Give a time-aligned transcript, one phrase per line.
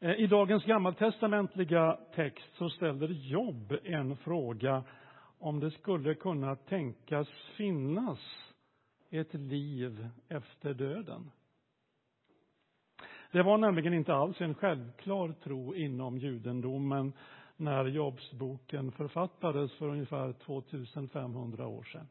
[0.00, 4.84] Eh, I dagens gammaltestamentliga text så ställer Jobb en fråga
[5.38, 8.18] om det skulle kunna tänkas finnas
[9.10, 11.30] ett liv efter döden.
[13.32, 17.12] Det var nämligen inte alls en självklar tro inom judendomen
[17.56, 22.08] när Jobsboken författades för ungefär 2500 år sedan.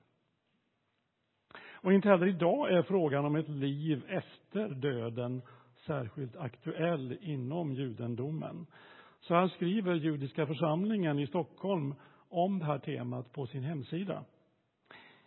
[1.72, 5.42] Och inte heller idag är frågan om ett liv efter döden
[5.88, 8.66] särskilt aktuell inom judendomen.
[9.20, 11.96] Så här skriver Judiska församlingen i Stockholm
[12.30, 14.24] om det här temat på sin hemsida.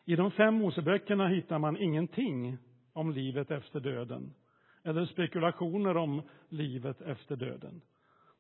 [0.05, 2.59] I de fem Moseböckerna hittar man ingenting
[2.93, 4.35] om livet efter döden
[4.83, 7.81] eller spekulationer om livet efter döden.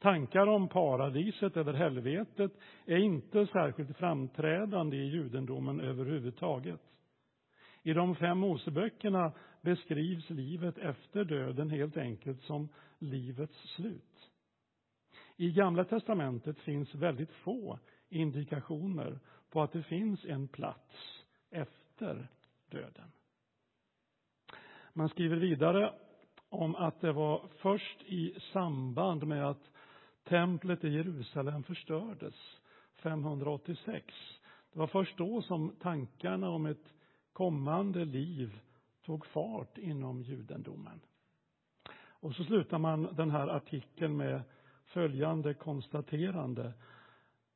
[0.01, 2.53] Tankar om paradiset eller helvetet
[2.87, 6.81] är inte särskilt framträdande i judendomen överhuvudtaget.
[7.83, 12.69] I de fem Moseböckerna beskrivs livet efter döden helt enkelt som
[12.99, 14.31] livets slut.
[15.37, 19.19] I Gamla testamentet finns väldigt få indikationer
[19.51, 22.29] på att det finns en plats efter
[22.69, 23.13] döden.
[24.93, 25.95] Man skriver vidare
[26.49, 29.71] om att det var först i samband med att
[30.25, 32.35] templet i Jerusalem förstördes
[32.95, 34.15] 586.
[34.73, 36.95] Det var först då som tankarna om ett
[37.33, 38.61] kommande liv
[39.03, 41.01] tog fart inom judendomen.
[42.21, 44.43] Och så slutar man den här artikeln med
[44.85, 46.73] följande konstaterande.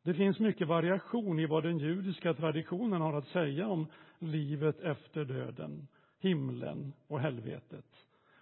[0.03, 3.87] Det finns mycket variation i vad den judiska traditionen har att säga om
[4.19, 7.87] livet efter döden, himlen och helvetet.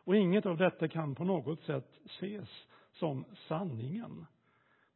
[0.04, 4.26] Och inget av detta kan på något sätt ses som sanningen.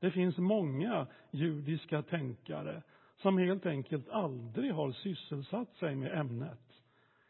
[0.01, 2.83] Det finns många judiska tänkare
[3.17, 6.66] som helt enkelt aldrig har sysselsatt sig med ämnet.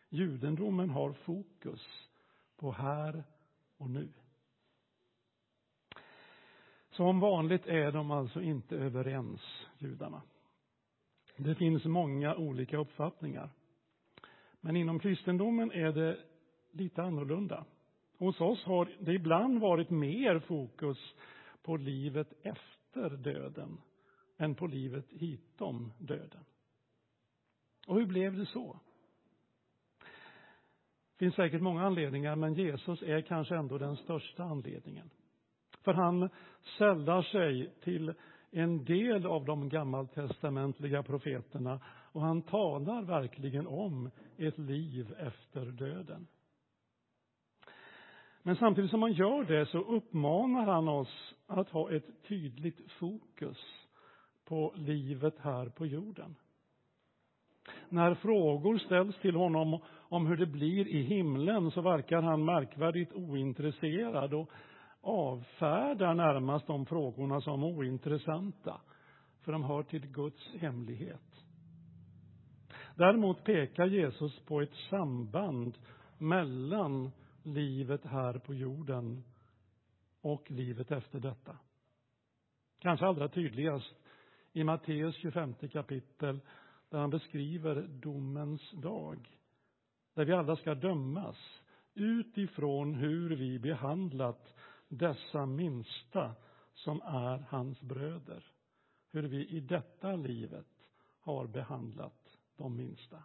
[0.08, 2.08] Judendomen har fokus
[2.56, 3.24] på här
[3.76, 4.12] och nu.
[6.90, 9.40] Som vanligt är de alltså inte överens,
[9.78, 10.22] judarna.
[11.36, 13.50] Det finns många olika uppfattningar.
[14.60, 16.19] Men inom kristendomen är det
[16.70, 17.64] lite annorlunda.
[18.19, 21.14] Hos oss har det ibland varit mer fokus
[21.62, 23.81] på livet efter döden
[24.36, 26.44] än på livet hitom döden.
[27.86, 28.81] Och hur blev det så?
[31.16, 35.10] Det finns säkert många anledningar, men Jesus är kanske ändå den största anledningen.
[35.84, 36.28] För han
[36.78, 38.15] sällar sig till
[38.50, 41.81] en del av de gammaltestamentliga profeterna
[42.12, 46.26] och han talar verkligen om ett liv efter döden.
[48.43, 53.59] Men samtidigt som han gör det så uppmanar han oss att ha ett tydligt fokus
[54.44, 56.37] på livet här på jorden.
[57.88, 63.12] När frågor ställs till honom om hur det blir i himlen så verkar han märkvärdigt
[63.12, 64.50] ointresserad och
[65.00, 68.80] avfärdar närmast de frågorna som ointressanta,
[69.41, 71.44] för de hör till Guds hemlighet.
[72.94, 75.78] Däremot pekar Jesus på ett samband
[76.19, 77.10] mellan
[77.42, 79.25] livet här på jorden
[80.20, 81.56] och livet efter detta.
[82.78, 83.94] Kanske allra tydligast
[84.52, 86.41] i Matteus 25 kapitel
[86.88, 89.38] där han beskriver domens dag.
[90.14, 91.60] Där vi alla ska dömas
[91.94, 94.54] utifrån hur vi behandlat
[94.88, 96.34] dessa minsta
[96.75, 98.44] som är hans bröder.
[99.10, 100.66] Hur vi i detta livet
[101.20, 103.22] har behandlat de minsta.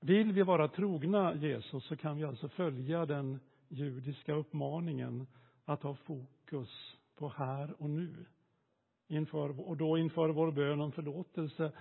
[0.00, 5.26] Vill vi vara trogna Jesus så kan vi alltså följa den judiska uppmaningen
[5.64, 8.26] att ha fokus på här och nu.
[9.08, 11.72] Inför, och då inför vår bön om förlåtelse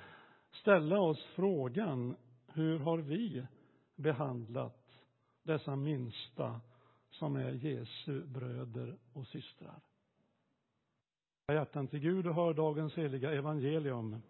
[0.52, 2.16] ställa oss frågan
[2.48, 3.46] hur har vi
[3.96, 4.92] behandlat
[5.44, 6.62] dessa minsta
[7.10, 9.80] som är Jesu bröder och systrar?
[11.48, 14.22] Hjärtan till Gud och hör dagens heliga evangelium.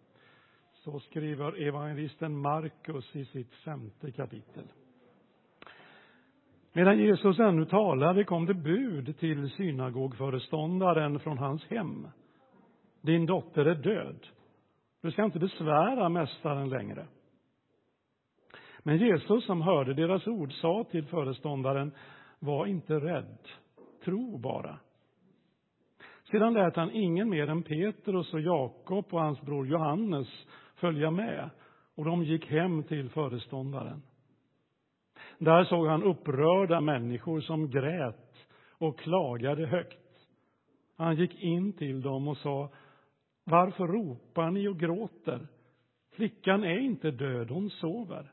[0.72, 4.64] Så skriver evangelisten Markus i sitt femte kapitel.
[6.72, 12.08] Medan Jesus ännu talade kom det bud till synagogföreståndaren från hans hem.
[13.04, 14.26] Din dotter är död.
[15.02, 17.06] Du ska inte besvära mästaren längre.
[18.82, 21.92] Men Jesus, som hörde deras ord, sa till föreståndaren,
[22.38, 23.38] var inte rädd,
[24.04, 24.78] tro bara.
[26.30, 30.28] Sedan lät han ingen mer än Petrus och Jakob och hans bror Johannes
[30.74, 31.50] följa med
[31.94, 34.02] och de gick hem till föreståndaren.
[35.38, 38.48] Där såg han upprörda människor som grät
[38.78, 39.98] och klagade högt.
[40.96, 42.70] Han gick in till dem och sa,
[43.44, 45.46] varför ropar ni och gråter?
[46.10, 48.32] Flickan är inte död, hon sover.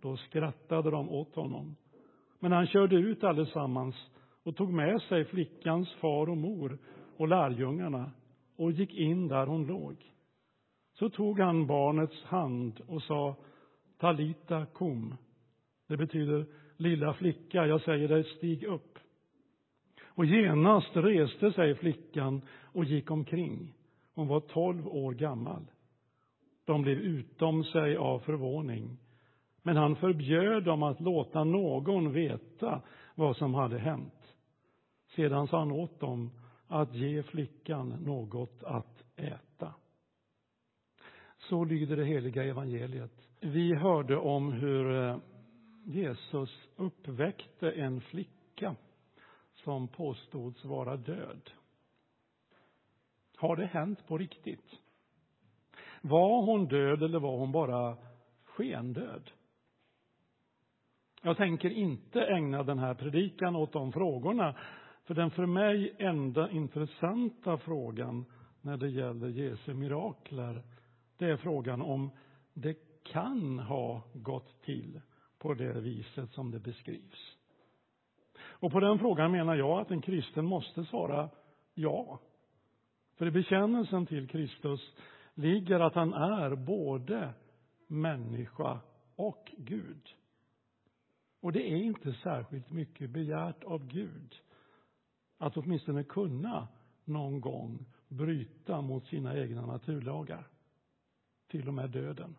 [0.00, 1.76] Då skrattade de åt honom.
[2.40, 4.10] Men han körde ut allesammans
[4.42, 6.78] och tog med sig flickans far och mor
[7.16, 8.12] och lärjungarna
[8.56, 10.12] och gick in där hon låg.
[10.92, 13.36] Så tog han barnets hand och sa
[13.98, 15.16] Talita kom.
[15.88, 18.98] Det betyder lilla flicka, jag säger dig, stig upp.
[20.18, 22.42] Och genast reste sig flickan
[22.72, 23.74] och gick omkring.
[24.14, 25.66] Hon var tolv år gammal.
[26.64, 28.98] De blev utom sig av förvåning.
[29.62, 32.82] Men han förbjöd dem att låta någon veta
[33.14, 34.36] vad som hade hänt.
[35.16, 36.30] Sedan sa han åt dem
[36.66, 39.74] att ge flickan något att äta.
[41.38, 43.28] Så lyder det heliga evangeliet.
[43.40, 45.16] Vi hörde om hur eh,
[45.84, 48.76] Jesus uppväckte en flicka
[49.64, 51.50] som påstods vara död.
[53.36, 54.78] Har det hänt på riktigt?
[56.00, 57.96] Var hon död eller var hon bara
[58.44, 59.30] skendöd?
[61.22, 64.54] Jag tänker inte ägna den här predikan åt de frågorna,
[65.04, 68.24] för den för mig enda intressanta frågan
[68.60, 70.62] när det gäller Jesu mirakler,
[71.16, 72.10] det är frågan om
[72.54, 75.00] det kan ha gått till
[75.38, 77.37] på det viset som det beskrivs.
[78.60, 81.30] Och på den frågan menar jag att en kristen måste svara
[81.74, 82.20] ja.
[83.16, 84.92] För i bekännelsen till Kristus
[85.34, 87.34] ligger att han är både
[87.86, 88.80] människa
[89.16, 90.08] och Gud.
[91.40, 94.34] Och det är inte särskilt mycket begärt av Gud
[95.38, 96.68] att åtminstone kunna
[97.04, 100.46] någon gång bryta mot sina egna naturlagar,
[101.48, 102.36] till och med döden.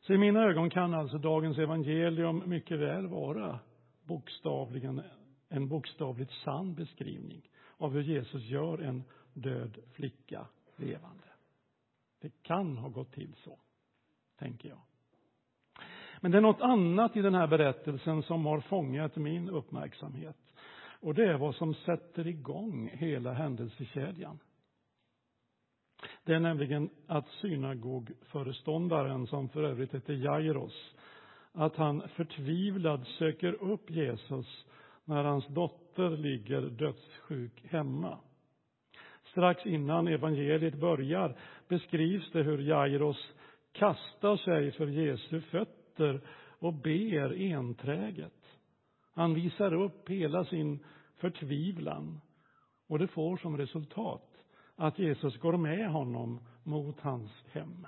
[0.00, 3.58] Så i mina ögon kan alltså dagens evangelium mycket väl vara
[4.06, 5.02] bokstavligen
[5.48, 9.04] en bokstavligt sann beskrivning av hur Jesus gör en
[9.34, 11.24] död flicka levande.
[12.20, 13.58] Det kan ha gått till så,
[14.38, 14.80] tänker jag.
[16.20, 20.36] Men det är något annat i den här berättelsen som har fångat min uppmärksamhet.
[21.00, 24.38] Och det är vad som sätter igång hela händelsekedjan.
[26.24, 30.94] Det är nämligen att synagogföreståndaren, som för övrigt heter Jairos,
[31.52, 34.64] att han förtvivlad söker upp Jesus
[35.04, 38.18] när hans dotter ligger dödssjuk hemma.
[39.24, 41.36] Strax innan evangeliet börjar
[41.68, 43.32] beskrivs det hur Jairus
[43.72, 46.20] kastar sig för Jesu fötter
[46.58, 48.58] och ber enträget.
[49.14, 50.78] Han visar upp hela sin
[51.16, 52.20] förtvivlan
[52.86, 54.44] och det får som resultat
[54.76, 57.86] att Jesus går med honom mot hans hem.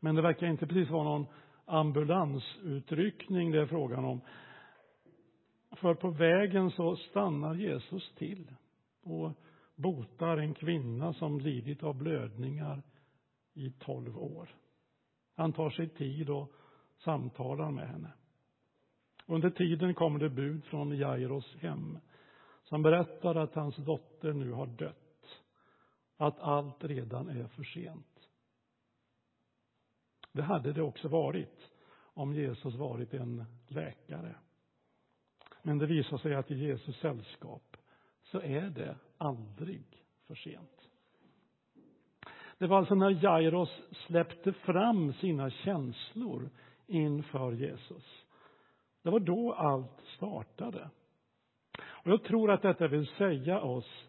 [0.00, 1.26] Men det verkar inte precis vara någon
[1.64, 4.20] ambulansutryckning det är frågan om.
[5.70, 8.52] För på vägen så stannar Jesus till
[9.02, 9.32] och
[9.74, 12.82] botar en kvinna som lidit av blödningar
[13.54, 14.48] i tolv år.
[15.36, 16.52] Han tar sig tid och
[16.98, 18.12] samtalar med henne.
[19.26, 21.98] Under tiden kommer det bud från Jairos hem
[22.62, 25.42] som berättar att hans dotter nu har dött.
[26.16, 28.11] Att allt redan är för sent.
[30.32, 31.70] Det hade det också varit
[32.14, 34.34] om Jesus varit en läkare.
[35.62, 37.76] Men det visar sig att i Jesus sällskap
[38.22, 40.88] så är det aldrig för sent.
[42.58, 46.50] Det var alltså när Jairos släppte fram sina känslor
[46.86, 48.24] inför Jesus.
[49.02, 50.90] Det var då allt startade.
[51.78, 54.08] Och jag tror att detta vill säga oss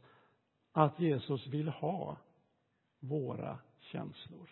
[0.71, 2.17] att Jesus vill ha
[3.00, 4.50] våra känslor.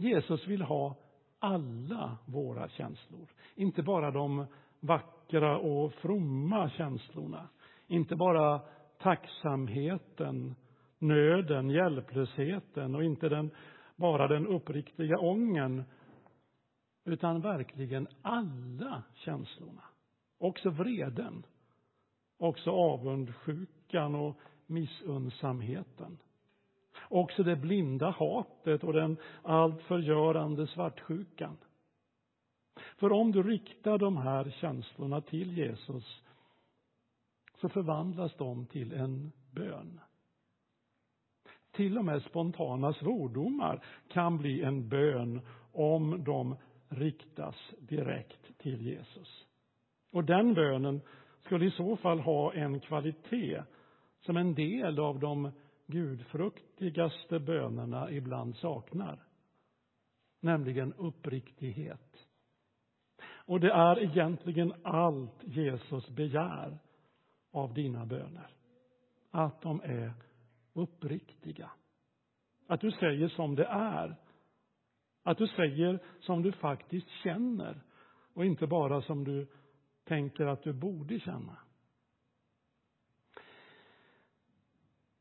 [0.00, 0.96] Jesus vill ha
[1.38, 4.46] alla våra känslor, inte bara de
[4.80, 7.48] vackra och fromma känslorna,
[7.86, 8.60] inte bara
[8.98, 10.54] tacksamheten,
[10.98, 13.50] nöden, hjälplösheten och inte den,
[13.96, 15.84] bara den uppriktiga ången,
[17.04, 19.82] utan verkligen alla känslorna.
[20.38, 21.46] Också vreden,
[22.38, 26.18] också avundsjukan och missunnsamheten.
[27.12, 31.56] Också det blinda hatet och den allt förgörande svartsjukan.
[32.96, 36.22] För om du riktar de här känslorna till Jesus
[37.60, 40.00] så förvandlas de till en bön.
[41.70, 45.40] Till och med spontana svordomar kan bli en bön
[45.72, 46.56] om de
[46.88, 49.46] riktas direkt till Jesus.
[50.12, 51.00] Och den bönen
[51.40, 53.62] skulle i så fall ha en kvalitet
[54.20, 55.52] som en del av de
[55.90, 59.26] gudfruktigaste bönerna ibland saknar.
[60.40, 62.26] Nämligen uppriktighet.
[63.22, 66.78] Och det är egentligen allt Jesus begär
[67.52, 68.50] av dina böner.
[69.30, 70.12] Att de är
[70.72, 71.70] uppriktiga.
[72.66, 74.16] Att du säger som det är.
[75.22, 77.82] Att du säger som du faktiskt känner.
[78.34, 79.46] och inte bara som du
[80.04, 81.56] tänker att du borde känna.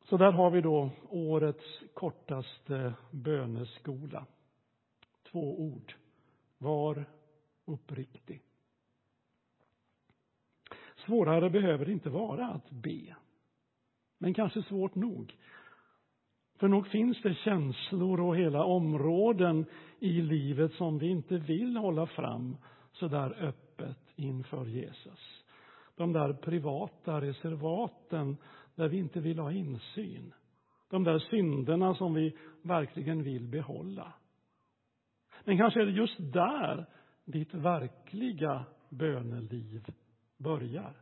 [0.09, 4.25] Så där har vi då årets kortaste böneskola.
[5.31, 5.93] Två ord.
[6.57, 7.05] Var
[7.65, 8.41] uppriktig.
[11.05, 13.15] Svårare behöver det inte vara att be.
[14.17, 15.37] Men kanske svårt nog.
[16.59, 19.65] För nog finns det känslor och hela områden
[19.99, 22.57] i livet som vi inte vill hålla fram
[22.91, 25.43] så där öppet inför Jesus.
[25.95, 28.37] De där privata reservaten
[28.79, 30.33] där vi inte vill ha insyn.
[30.89, 34.13] De där synderna som vi verkligen vill behålla.
[35.43, 36.85] Men kanske är det just där
[37.25, 39.85] ditt verkliga böneliv
[40.37, 40.93] börjar.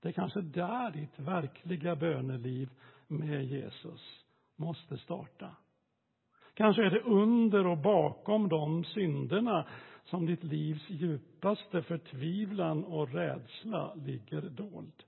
[0.00, 2.70] Det är kanske där ditt verkliga böneliv
[3.06, 4.24] med Jesus
[4.56, 5.56] måste starta.
[6.54, 9.66] Kanske är det under och bakom de synderna
[10.04, 15.04] som ditt livs djupaste förtvivlan och rädsla ligger dold.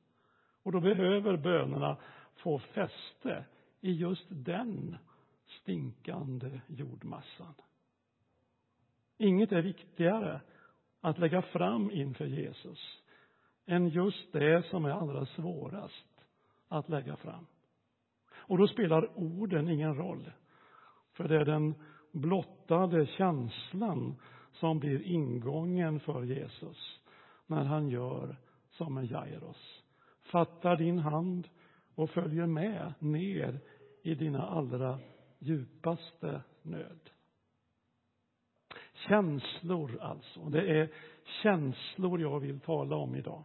[0.66, 1.96] Och då behöver bönerna
[2.34, 3.44] få fäste
[3.80, 4.96] i just den
[5.46, 7.54] stinkande jordmassan.
[9.18, 10.40] Inget är viktigare
[11.00, 13.02] att lägga fram inför Jesus
[13.66, 16.26] än just det som är allra svårast
[16.68, 17.46] att lägga fram.
[18.32, 20.32] Och då spelar orden ingen roll.
[21.12, 21.74] För det är den
[22.12, 24.16] blottade känslan
[24.52, 27.00] som blir ingången för Jesus
[27.46, 28.36] när han gör
[28.70, 29.82] som en Jairus.
[30.26, 31.48] Fattar din hand
[31.94, 33.60] och följer med ner
[34.02, 34.98] i dina allra
[35.38, 37.10] djupaste nöd.
[39.08, 40.40] Känslor alltså.
[40.40, 40.88] Det är
[41.42, 43.44] känslor jag vill tala om idag.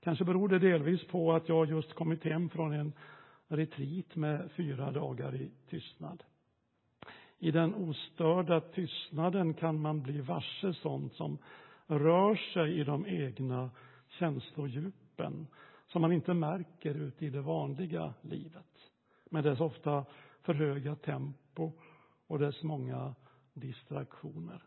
[0.00, 2.92] Kanske beror det delvis på att jag just kommit hem från en
[3.48, 6.22] retreat med fyra dagar i tystnad.
[7.38, 11.38] I den ostörda tystnaden kan man bli varse sånt som
[11.86, 13.70] rör sig i de egna
[14.08, 15.07] känslodjupen
[15.86, 18.90] som man inte märker ute i det vanliga livet
[19.30, 20.04] med dess ofta
[20.42, 21.72] för höga tempo
[22.26, 23.14] och dess många
[23.54, 24.62] distraktioner.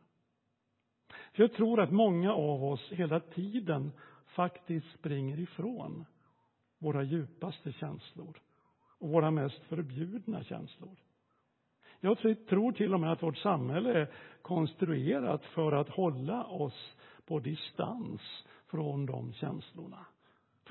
[1.33, 3.91] För jag tror att många av oss hela tiden
[4.25, 6.05] faktiskt springer ifrån
[6.77, 8.41] våra djupaste känslor
[8.99, 10.97] och våra mest förbjudna känslor.
[11.99, 12.17] Jag
[12.49, 18.21] tror till och med att vårt samhälle är konstruerat för att hålla oss på distans
[18.67, 20.05] från de känslorna.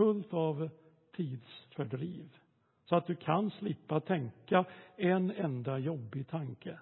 [0.00, 0.71] Fullt av
[1.16, 2.37] tidsfördriv.
[2.85, 4.64] Så att du kan slippa tänka
[4.97, 6.78] en enda jobbig tanke.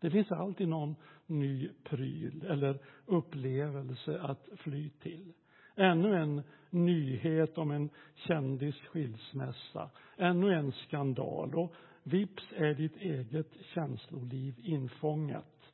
[0.00, 0.96] Det finns alltid någon
[1.26, 5.32] ny pryl eller upplevelse att fly till.
[5.74, 9.90] Ännu en nyhet om en kändis skilsmässa.
[10.16, 11.54] Ännu en skandal.
[11.54, 15.72] Och vips är ditt eget känsloliv infångat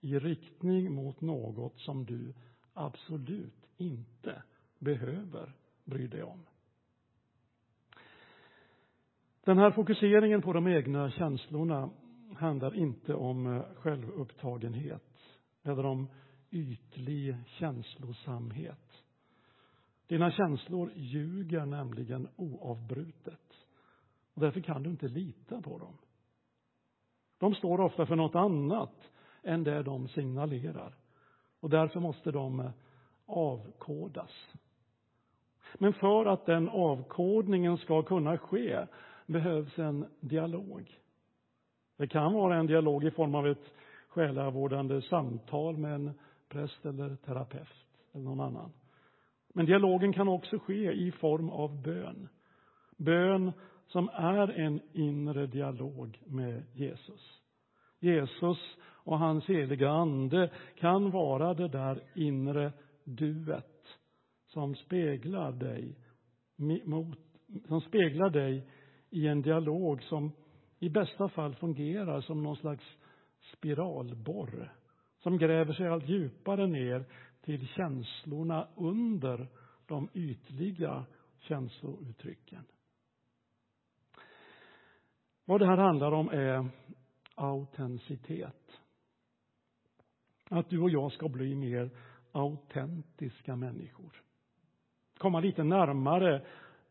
[0.00, 2.34] i riktning mot något som du
[2.74, 4.42] absolut inte
[4.78, 5.52] behöver
[5.84, 6.46] bryr dig om.
[9.44, 11.90] Den här fokuseringen på de egna känslorna
[12.36, 15.18] handlar inte om eh, självupptagenhet
[15.62, 16.08] eller om
[16.50, 19.04] ytlig känslosamhet.
[20.06, 23.66] Dina känslor ljuger nämligen oavbrutet.
[24.34, 25.98] Och därför kan du inte lita på dem.
[27.38, 29.10] De står ofta för något annat
[29.42, 30.94] än det de signalerar.
[31.60, 32.70] Och därför måste de eh,
[33.26, 34.48] avkodas.
[35.78, 38.86] Men för att den avkodningen ska kunna ske
[39.26, 40.98] behövs en dialog.
[41.96, 43.72] Det kan vara en dialog i form av ett
[44.08, 46.10] själavårdande samtal med en
[46.48, 47.68] präst eller terapeut
[48.12, 48.72] eller någon annan.
[49.54, 52.28] Men dialogen kan också ske i form av bön.
[52.96, 53.52] Bön
[53.86, 57.40] som är en inre dialog med Jesus.
[58.00, 62.72] Jesus och hans heliga ande kan vara det där inre
[63.04, 63.71] duet
[64.52, 65.96] som speglar dig
[66.84, 67.18] mot,
[67.68, 68.66] som speglar dig
[69.10, 70.32] i en dialog som
[70.78, 72.84] i bästa fall fungerar som någon slags
[73.56, 74.72] spiralborr
[75.18, 77.04] som gräver sig allt djupare ner
[77.40, 79.48] till känslorna under
[79.86, 81.06] de ytliga
[81.38, 82.64] känslouttrycken.
[85.44, 86.68] Vad det här handlar om är
[87.34, 88.80] autenticitet.
[90.50, 91.90] Att du och jag ska bli mer
[92.32, 94.22] autentiska människor.
[95.22, 96.42] Komma lite närmare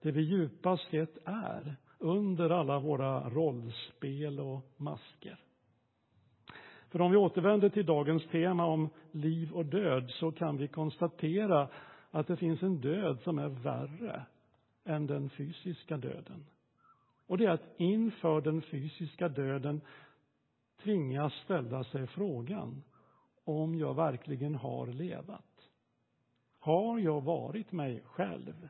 [0.01, 5.39] det vi djupast sett är under alla våra rollspel och masker.
[6.89, 11.67] För om vi återvänder till dagens tema om liv och död så kan vi konstatera
[12.11, 14.25] att det finns en död som är värre
[14.85, 16.45] än den fysiska döden.
[17.27, 19.81] Och det är att inför den fysiska döden
[20.83, 22.83] tvingas ställa sig frågan
[23.43, 25.50] om jag verkligen har levat.
[26.62, 28.70] Har jag varit mig själv?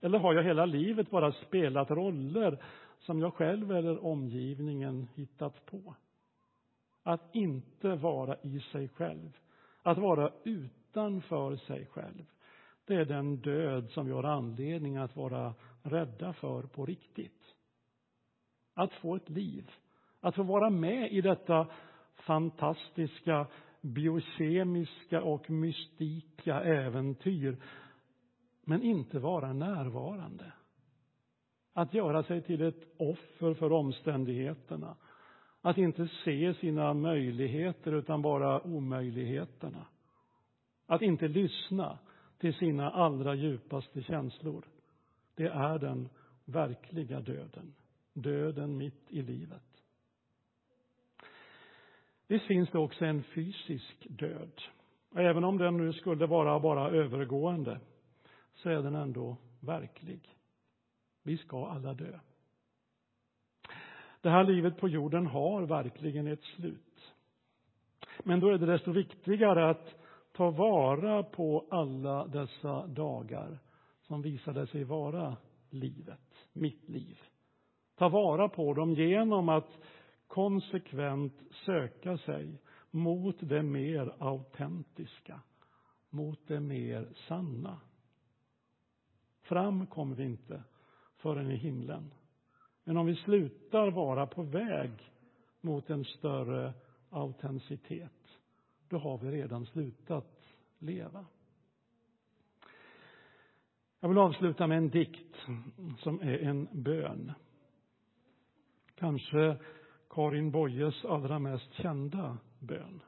[0.00, 2.62] Eller har jag hela livet bara spelat roller
[2.98, 5.94] som jag själv eller omgivningen hittat på?
[7.02, 9.36] Att inte vara i sig själv,
[9.82, 12.24] att vara utanför sig själv,
[12.84, 17.54] det är den död som vi har anledning att vara rädda för på riktigt.
[18.74, 19.70] Att få ett liv,
[20.20, 21.66] att få vara med i detta
[22.14, 23.46] fantastiska
[23.88, 27.56] biokemiska och mystika äventyr,
[28.64, 30.52] men inte vara närvarande.
[31.72, 34.96] Att göra sig till ett offer för omständigheterna.
[35.60, 39.86] Att inte se sina möjligheter utan bara omöjligheterna.
[40.86, 41.98] Att inte lyssna
[42.38, 44.64] till sina allra djupaste känslor.
[45.34, 46.08] Det är den
[46.44, 47.74] verkliga döden.
[48.12, 49.67] Döden mitt i livet.
[52.28, 54.62] Visst finns det också en fysisk död.
[55.14, 57.80] Även om den nu skulle vara bara övergående
[58.54, 60.20] så är den ändå verklig.
[61.22, 62.18] Vi ska alla dö.
[64.20, 67.14] Det här livet på jorden har verkligen ett slut.
[68.24, 69.94] Men då är det desto viktigare att
[70.32, 73.58] ta vara på alla dessa dagar
[74.02, 75.36] som visade sig vara
[75.70, 77.18] livet, mitt liv.
[77.96, 79.78] Ta vara på dem genom att
[80.28, 85.40] konsekvent söka sig mot det mer autentiska,
[86.10, 87.80] mot det mer sanna.
[89.42, 90.62] Fram kommer vi inte
[91.16, 92.14] förrän i himlen.
[92.84, 94.90] Men om vi slutar vara på väg
[95.60, 96.74] mot en större
[97.10, 98.38] autenticitet,
[98.88, 101.26] då har vi redan slutat leva.
[104.00, 105.36] Jag vill avsluta med en dikt
[105.98, 107.32] som är en bön.
[108.94, 109.56] Kanske
[110.18, 113.02] Karin Boyes allra mest kända bön.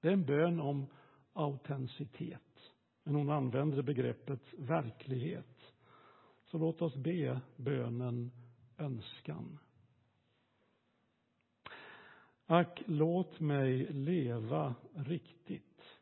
[0.00, 0.86] Det är en bön om
[1.32, 2.72] autenticitet,
[3.04, 5.72] men hon använder begreppet verklighet.
[6.44, 8.30] Så låt oss be bönen
[8.78, 9.58] önskan.
[12.46, 15.98] Ack, låt mig leva riktigt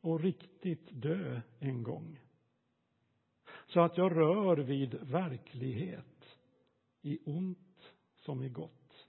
[0.00, 2.20] och riktigt dö en gång.
[3.66, 6.38] Så att jag rör vid verklighet
[7.02, 7.65] i ont
[8.26, 9.06] som i gott.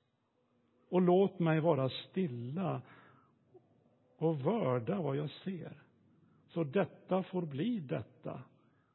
[0.89, 2.81] Och låt mig vara stilla
[4.17, 5.83] och vörda vad jag ser.
[6.47, 8.41] Så detta får bli detta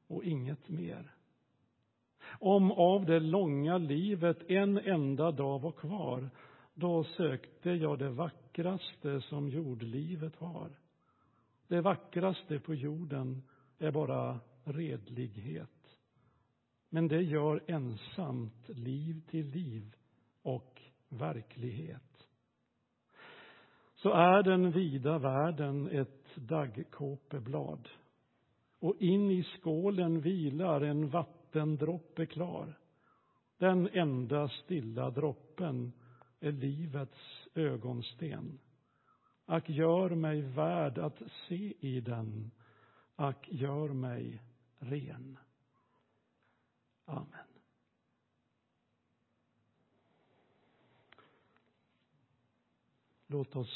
[0.06, 1.14] och inget mer.
[2.40, 6.30] Om av det långa livet en enda dag var kvar,
[6.74, 10.70] då sökte jag det vackraste som jordlivet har.
[11.68, 13.42] Det vackraste på jorden
[13.78, 15.98] är bara redlighet.
[16.88, 19.96] Men det gör ensamt liv till liv
[20.42, 22.26] och verklighet.
[23.94, 27.88] Så är den vida världen ett daggkåpeblad
[28.78, 32.78] och in i skålen vilar en vattendroppe klar.
[33.58, 35.92] Den enda stilla droppen
[36.40, 38.58] är livets ögonsten.
[39.46, 42.50] Ack, gör mig värd att se i den.
[43.16, 44.42] Ack, gör mig
[44.78, 45.38] ren.
[47.04, 47.51] Amen.
[53.32, 53.72] Låt oss